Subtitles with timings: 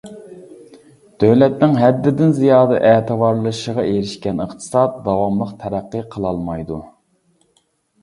[1.23, 6.85] دۆلەتنىڭ ھەددىدىن زىيادە ئەتىۋارلىشىشىغا ئېرىشكەن ئىقتىساد داۋاملىق تەرەققىي قىلالمايدۇ.